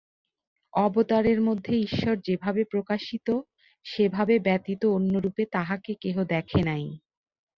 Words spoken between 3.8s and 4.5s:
সেভাবে